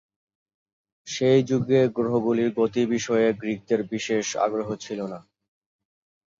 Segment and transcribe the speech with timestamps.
[1.07, 5.19] সেই যুগে গ্রহগুলির গতির বিষয়ে গ্রিকদের বিশেষ আগ্রহ ছিল না।